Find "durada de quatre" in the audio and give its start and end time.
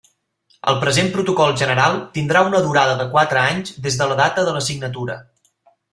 2.69-3.43